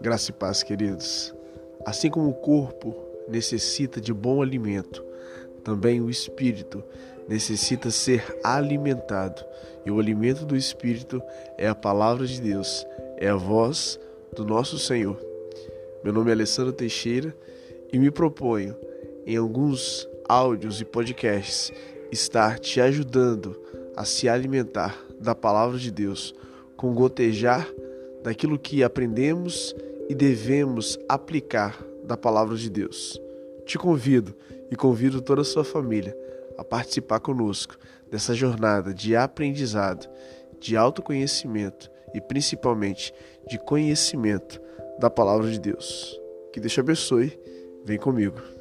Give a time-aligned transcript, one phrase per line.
[0.00, 1.34] Graça e paz, queridos.
[1.84, 2.94] Assim como o corpo
[3.28, 5.04] necessita de bom alimento,
[5.64, 6.84] também o espírito
[7.28, 9.44] necessita ser alimentado.
[9.84, 11.20] E o alimento do espírito
[11.56, 12.86] é a palavra de Deus,
[13.16, 13.98] é a voz
[14.36, 15.18] do nosso Senhor.
[16.04, 17.36] Meu nome é Alessandro Teixeira
[17.92, 18.76] e me proponho,
[19.26, 21.72] em alguns áudios e podcasts,
[22.12, 23.60] estar te ajudando
[23.96, 26.32] a se alimentar da palavra de Deus,
[26.76, 27.68] com gotejar
[28.22, 29.74] daquilo que aprendemos
[30.08, 33.20] e devemos aplicar da palavra de Deus.
[33.66, 34.34] Te convido
[34.70, 36.16] e convido toda a sua família
[36.56, 37.76] a participar conosco
[38.10, 40.08] dessa jornada de aprendizado,
[40.58, 43.12] de autoconhecimento e principalmente
[43.46, 44.60] de conhecimento
[44.98, 46.18] da palavra de Deus.
[46.52, 47.38] Que Deus te abençoe.
[47.84, 48.57] Vem comigo.